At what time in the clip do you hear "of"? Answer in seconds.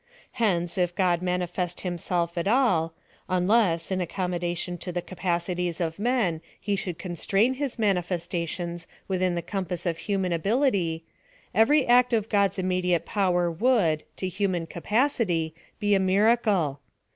5.79-5.99, 9.85-9.99, 12.13-12.29